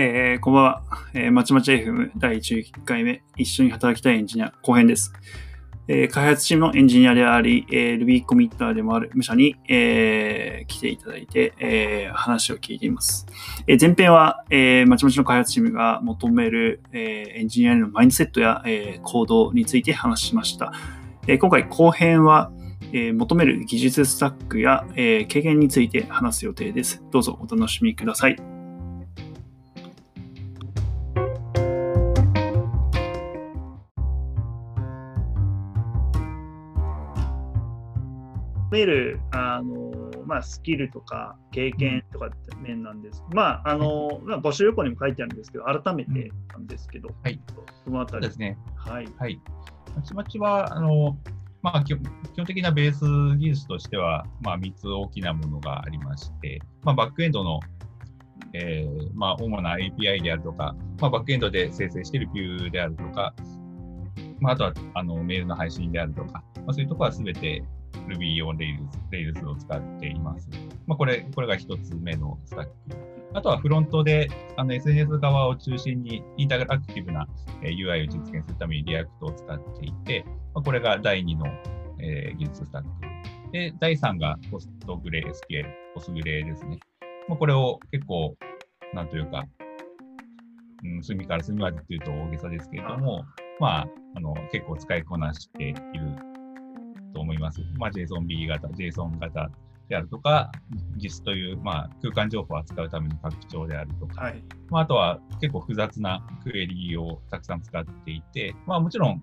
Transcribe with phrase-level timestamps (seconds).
[0.00, 0.82] えー、こんばんは。
[1.12, 5.12] えー、まちまち FM 第11回目、一緒に働きたいエンジニア後編です。
[5.88, 13.26] えー、開発チームのエンジニアであり、えー、Ruby コミッターでもある武者に、えー、来ていただいて、えー、話を聞いています。
[13.66, 20.72] えー、前編は、えー、まちまちの開発チームが求める、えー、エンジニアのマインドセットや、えー、行動について話しました。
[21.26, 22.52] えー、今回後編は、
[22.92, 27.02] えー、求める技術スタックや、えー、経験について話す予定です。
[27.10, 28.57] どうぞお楽しみください。
[38.70, 47.40] めるあの、まあ、スキルとか経験とかって面なんです、まああのまあ、募集要項にも書いてあるんですけど、改めてなんですけど、はい、
[47.84, 48.58] そのあたりですね。
[48.76, 49.08] はい。
[49.18, 49.40] はい。
[49.96, 51.16] まちまちは、あの、
[51.62, 57.60] まあ、基本的なベース技術としては、まあ、3つ大きなものがありまして、まあ、バックエンドの、
[58.52, 63.34] えーまあ、主な API であるとか、まあ、バックエンドで生成しているビューであるとか、
[64.40, 67.64] まあ、あとはあのメールの配信であるとか、まあ、そういうところはすべて
[68.08, 68.78] Ruby on Rails,
[69.10, 70.48] Rails を使っています。
[70.86, 72.72] まあ、これ、これが一つ目のスタック。
[73.34, 77.28] あとはフロントであの SNS 側を中心にインタラクティブな
[77.60, 81.46] UI を実現するために React を使っていて、まあ、これが第2の、
[82.00, 82.88] えー、技術スタック。
[83.52, 86.80] で、第3が PostgreSQL、PostgreS ですね。
[87.28, 88.34] まあ、これを結構、
[88.94, 89.44] なんというか、
[90.84, 93.24] うん、隅から隅までっていうと大げさですけれども、
[93.60, 95.78] まあ、あの結構使いこなしている
[97.14, 97.60] と思います。
[97.78, 99.50] まあ、JSONB 型、JSON 型
[99.88, 100.50] であるとか、
[100.98, 109.22] JIS という、まあ、空間情報を扱うための拡張であるとか、はい、まあ、あとは結構複雑なクエリをたくさん使っていて、まあ、もちろん、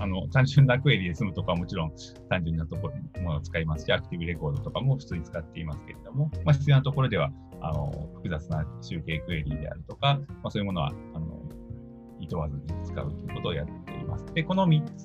[0.00, 1.92] あの単純なクエリで済むとかはもちろん
[2.30, 11.42] 単純なところものを使いますし、アクティブレコードとかも普通に使っていますけれども、まあ、必要なところではあの複雑な集計クエリであるとか、まあ、そういうものはあの
[12.20, 13.87] いとわずに使うということをやってい
[14.18, 14.34] ます。
[14.34, 15.04] で、この3つ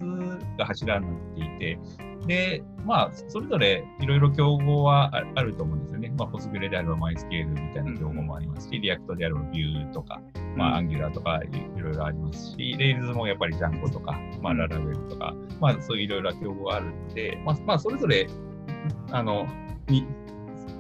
[0.57, 1.79] が柱になっていて、
[2.28, 6.13] で、まあ、それぞれいろいろ競合はあると思うんですよね。
[6.18, 10.22] まあ、ポスグレであれば MySQL みたいな競合もありますし、 React であれば Vue とか、
[10.56, 18.28] まあ、 Angular とかいろいろありますし、 Rails もやっぱり Django とか、まあ、 Laravel とか、まあ、そういういろいろ競合があるんで、まあ、まあ、それぞれ、
[19.12, 19.46] あの、
[19.88, 20.06] に、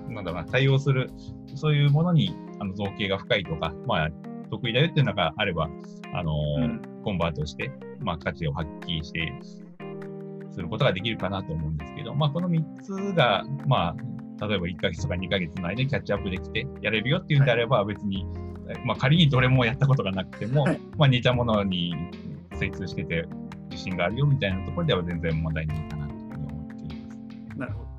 [0.09, 1.09] なんだろうな、対応する、
[1.55, 4.09] そういうものにあの造形が深いとか、まあ、
[4.49, 5.69] 得意だよっていうのがあれば、
[6.13, 9.31] あのーうん、コンバートして、まあ、価値を発揮して
[10.51, 13.95] することができるかなと思うんですけど、まあ、この3つが、ま
[14.39, 18.25] あ、例えば1ヶ月とか2ヶ月の間にキャッチアップできてやれるよっていうんであれば、別に、
[18.67, 21.95] はい、まあ、仮にどれもやったことがなくても、はい、まあ、似たものに
[22.59, 23.25] 精通してて
[23.69, 27.57] 自信があるよみたいなところでは全然問題ないかなというふうに思っています。
[27.57, 27.92] なるほど。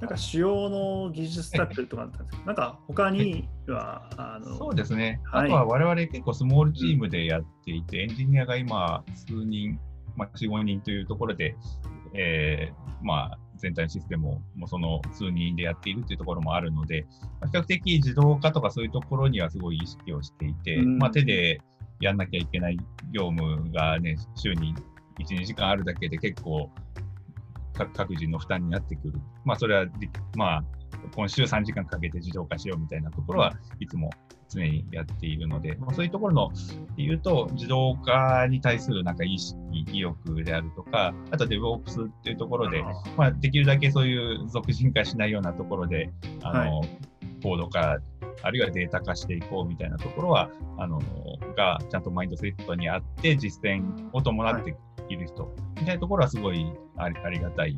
[0.00, 9.78] なんか主要の技術スタックとかあったんですけど、なんか他には、あのそうですね、はい、あとは我々結構スモールチームでやっていて、エンジニアが今、数人、
[10.16, 11.54] まあ、4、5人というところで、
[12.14, 17.06] えー、まあ、全体のシステムをもうその数人でやっているというところもあるので、
[17.52, 21.60] 比較的自動化とかそういうところにはすごい意識をしていて、うん、まあ、手で
[22.00, 22.78] やんなきゃいけない
[23.12, 24.74] 業務がね、週に
[25.18, 26.70] 1、2時間あるだけで結構
[27.86, 29.14] 各人の負担になってくる。
[29.44, 29.86] まあ、それは、
[30.36, 30.64] まあ、
[31.14, 34.10] 今週3時間かけて自動化しようみたいなところはいつも
[34.50, 36.50] 常にやっているので、まあ、そういうところの
[36.96, 39.56] 言うと、自動化に対するなんか意識、
[39.92, 42.82] 意欲であるとか、あと DevOps っていうところで、
[43.16, 46.10] まあ、できるだけそういう俗人化しないようなところで、
[46.42, 46.88] あの、はい、
[47.42, 47.98] コード化、
[48.42, 51.00] あるいはデータ化していこうみたいなところは、あの、
[51.56, 54.76] がちゃんとマインドセットにあって、実践を伴って
[55.08, 57.76] いる人、みたいなところはすごいありありがたい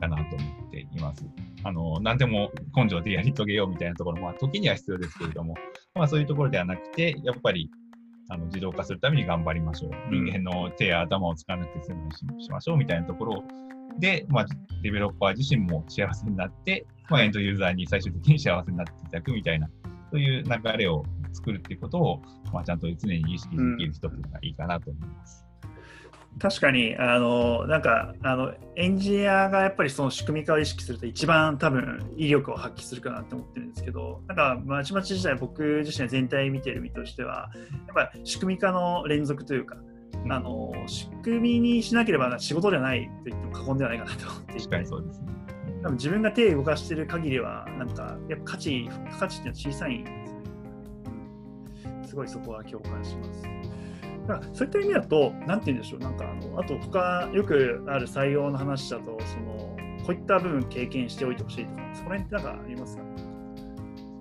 [0.00, 1.24] かなと思っています。
[1.62, 5.54] あの、何でも根性でやり遂げようみたいなところも、時には必要ですけれども、
[5.94, 7.70] まあそういうところではなくて、やっぱり
[8.28, 9.90] あの自動化するために頑張りましょう。
[10.10, 13.44] 人間の手や頭を使わなくて済むようにしましょうみたいなところ
[13.98, 14.46] で、まあ、
[14.82, 19.68] デベロッパー自身も幸せになって、まあ、エンドユーザーに最終的に幸せになっていただくみたいな、
[20.10, 22.22] そういう流れを作るっていうことを、
[22.52, 25.44] まあ、ちゃんと常に意識できる人っていうのがいいかなと思います。
[26.38, 37.50] 確かにあのなんかあのエンジニアがやっぱりその仕組み化を意識すると一番多分威力を発揮するかなと思ってるんですけどなんかまちまち自体僕自身は全体見てる身としては
[37.86, 39.76] やっぱ仕組み化の連続というか
[40.28, 45.28] あの仕組みにしなければ仕事ではないと言っても過言ではないかなと思っていて確かにそうですね。
[45.82, 48.88] 多分自分が手を動かしている限りはなんかやっぱ価値
[49.18, 53.42] 価値っていうのは小さいんですね、すごいそこは共感します。
[54.26, 63.02] だからそういった意味だと、なんて言うんでしょう、なんかあの、あと他よくある採用の話だと、そのこういった部分経験しておいてほしいとか、そこら辺ってなんかありますか？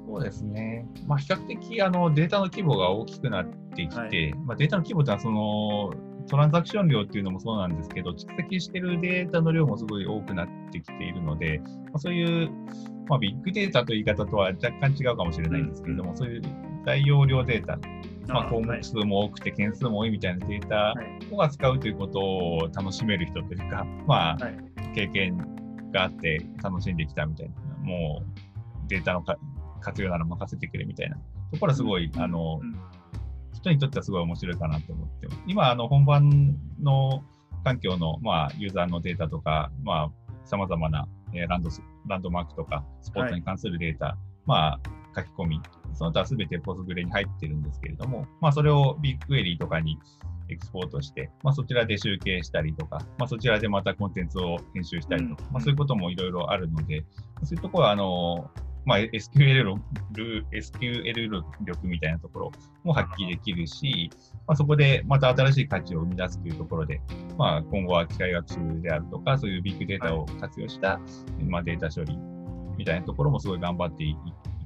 [0.05, 0.85] そそうですね。
[1.07, 3.45] まあ、比較的あのデータの規模が大きくなっ
[3.75, 5.91] てきて、はい、まあ、データの規模ってのはその
[6.29, 12.51] トランザクション量っていうのもそうなんですけど、蓄積してるデータの量もすごい多くなってきているので、まあ、そういう、
[13.07, 16.41] まあ、ビッグデータという言い方とは若干違うかもしれないんですけれども、うん、そういう
[16.85, 17.79] 大容量データ、
[18.27, 20.93] まあ、項目数も多くて件数も多いみたいなデータ
[21.31, 24.37] を扱うということを楽しめる人というか、まあ、
[24.95, 25.37] 経験
[25.91, 29.23] があって楽しんできたみたいな、もうデータの
[29.81, 31.17] 活用なら任せてくれみたいな
[31.51, 32.59] ところはすごい、あの、
[33.53, 35.27] 人にとってはすごい面白いかなと思って。
[35.47, 37.23] 今、あの本番の
[37.63, 40.11] 環境の、まあ、ユーザーのデータとか、まあ、
[40.45, 41.69] 様々な、えー、ランド
[42.07, 44.15] ランドマークとか、スポーツに関するデータ、はい、
[44.45, 44.79] まあ、
[45.15, 45.61] 書き込み、
[45.95, 49.97] その他すべてポスグレに入ってるんですけれども、まあ、それをビッグクエリーとかに
[50.49, 57.03] エクスポートして、まあ、そちらで集計したりとか、まあ、そちらでまたコンテンツを編集したりとか、うん、まあ、そういうこともいろいろあるので、
[57.43, 58.51] そういうところは、あの、
[58.85, 59.75] まあ、SQL,
[60.51, 62.51] SQL 力みたいなところ
[62.83, 64.09] も発揮できるし、
[64.45, 67.01] まあ、そこでまた新しい価値を生み出すというところで、
[67.37, 70.99] まあ、今後は機械学習であるとか、そういうビッグデータを活用した、
[71.47, 72.17] まあ、データ処理
[72.77, 74.15] みたいなところもすごい頑張ってい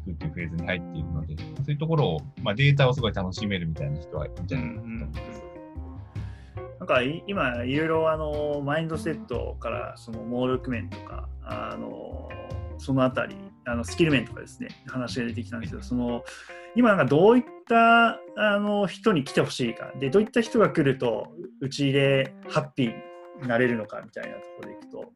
[0.08, 5.44] くっていうフェーズに入っているので、そういうところを、まあ、データをすごい楽しめるみたいな人はいいんじゃないかと思います。
[6.80, 12.30] なんか今いろいろあのマインドセットからそのモールク面とかあの
[12.78, 16.24] そのあたりあのスキル面とかですね話が出てきたんですけどその
[16.76, 19.92] 今なんかどういったあの人に来てほしいか。
[20.00, 22.96] でどういった人が来るとうちでハッピー
[23.42, 25.12] になれるのかみたいなところでいくと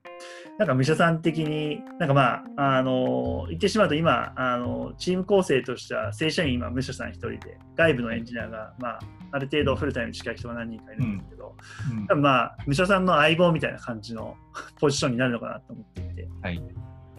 [0.58, 9.00] なんか武者さん的になんかまああの言ってしまうと今あのチーム構成としては正社員今武者さん1人で外部のエンジニアが、まあ、
[9.32, 11.56] ある程度フルタイムに近い人が何人かいるんですけど、
[11.92, 12.18] うん。
[12.18, 14.36] うん、まあ武者さんの相棒みたいな感じの
[14.80, 16.28] ポジションになるのかなと思っていて。
[16.42, 16.62] はい。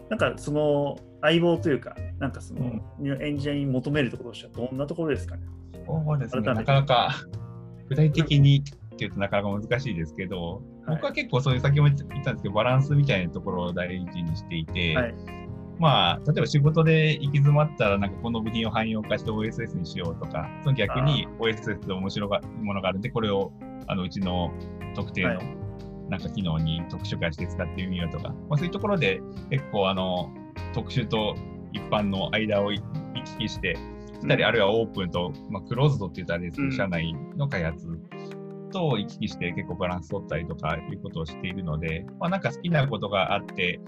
[0.09, 5.43] なんかその相棒というか、なんかその、うん、エンジニアに求めるところとしてはどんなところですかね？
[5.85, 7.09] そうですね、なかなか
[7.89, 8.63] 具体的に
[9.07, 15.15] っていうとなかなか難しいですけど、はい、僕は結構そういう先ほど言ったんですけど、バランスみたいなところを大事にしていて、はい、
[15.79, 23.51] まあ、例えば仕事で行き詰まったら、なんかこの部品を汎用化して OSS にしようとか、その逆に OSS で面白いものがあるんで、これを
[23.87, 24.51] あのうちの
[24.95, 25.39] 特定の
[26.09, 30.31] なんか機能に特殊化して使ってみようとか、まあ、そういうところで結構あの
[30.73, 31.35] 特殊と
[31.71, 32.81] 一般の間を行
[33.25, 33.77] き来して
[34.23, 37.87] したり、あるいはオープンと、まあ、クローズドって言ったらですけど、社内の開発
[38.73, 43.79] と行き来して結構バランス取ったりとかいうことをしているので、まあ、なんか好きなことがあって、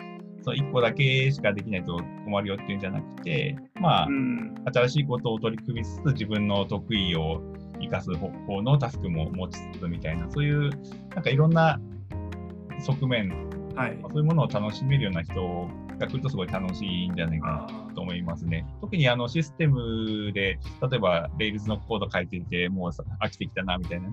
[0.44, 4.08] その1個だけしかできないと困るよっていうんじゃなくて、まあ、
[4.72, 7.42] 新しいことを取り組みつつ自分の得意を
[7.82, 10.70] 生かす方のタスクも持ちつつみたいな、そういう
[11.16, 11.80] なんかいろんな
[12.80, 18.66] 側面、はい、そういうものを楽しめるような人が来るとすごい楽しいんじゃないかなと思いますね。
[18.82, 20.60] 特にあのシステムで、
[20.90, 24.10] 例えば Rails のコード書いていて、もう飽きてきたなみたいな、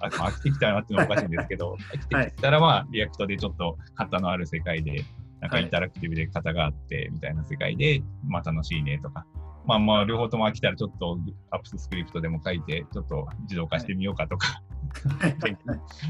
[0.00, 5.04] あ飽きてきたなっていうのはおかしいんですけど、 飽きてきたらまあ、 React でちょっと型のある世界で、
[5.40, 9.26] なんかインタラクティブで型があってみたいな世界で、まあ楽しいねとか、
[9.66, 11.18] まあまあ両方とも飽きたらちょっと
[11.50, 14.62] アップススクリプトでも書いて、ちょっと自動化してみようかとか、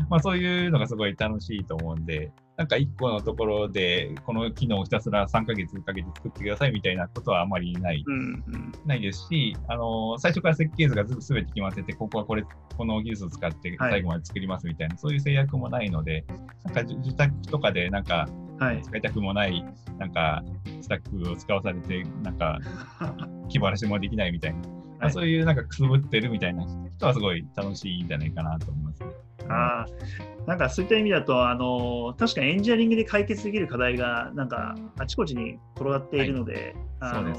[0.08, 8.18] まあそういうのがすごい楽しいと思うんで、なんか1個のところで、この機能をひたすら3ヶ月かけて作ってくださいみたいなことはあまりない、うんう
[8.56, 12.44] ん、ないですし、あの最初から設計図がすべて決まってて、ここはこれ、
[12.76, 16.24] この技術を使って最後まで作りますみたいな、はい、そういう制約もないので、
[16.64, 18.28] なんか自宅とかでなんか
[18.82, 19.64] 使いたくもない、
[19.98, 20.44] なんか
[20.82, 22.58] スタックを使わされて、なんか
[23.48, 24.81] 気晴らしもできないみたいな。
[25.02, 26.64] まあ、そういうなんかくすぶってるみたいな
[26.96, 29.10] 人はすごい楽しいんじゃないかなと思います、ね。
[29.48, 29.86] あ
[30.46, 37.34] なんかそういった意味だとあの確かにエンジニアリングで解決できる課題がなんかあちこちに転がっているので、はい、あの、ね、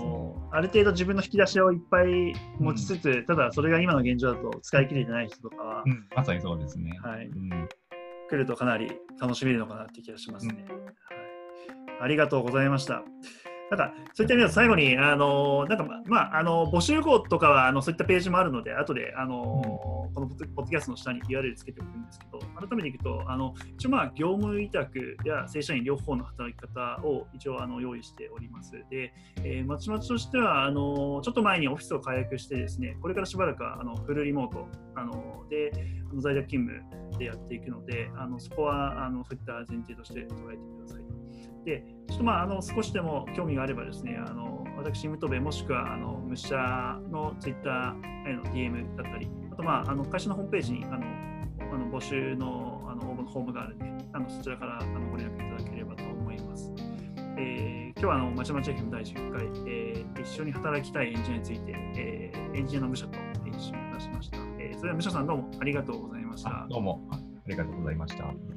[0.51, 7.70] ある程度自分の引き出しをいっぱい持ちつつ、うん、ただそれが今の現状だと使い切れてない人とかは、うん、まさにそうですね、はい、うん、
[8.29, 13.03] 来るとかなり楽しめるのかなって気がしますね、はい、ありがとうございました。
[13.70, 19.62] なんかそういった意味で最後に、あのなんかまあ、あの募集号とかはあのそういったページもあるので、後であの、
[20.08, 28.72] うん、このポッドキャストの下に URL つけておくんですけど、改めていくと、あの一応、まあ、業務委託や正社員両方の働き方を一応あの用意しております。
[28.89, 35.72] で、えー、まちまちとしてはあの、ちょっと前にオフィスを解約してですね、これからしばらくあのフルリモートあので
[36.22, 41.12] 在宅勤務でやっていくので、あのそこはあのそういった前提として捉えてください。
[41.65, 50.98] で、ちょっとまあ、あの少しでも興味があればですね、あの私、ムトベもしくはあのムシャのツイッターへの DM だったり、あと、まあ、あの会社のホームページにあの
[51.72, 56.72] あの募集のあの応募のフォームがあるので、あのそちらからあのご連絡いただければと思います。
[57.38, 63.17] えー、今日はあの、まちまち FM 第10回、えー、一緒に働きたいエンジニアについて、えー、エンジニアの武者と
[63.48, 64.38] 一緒に話しました。
[64.60, 66.67] えー、それでは武者さんどうもありがとうございました。
[66.70, 67.17] どうもあ
[67.48, 68.52] りがとうございました。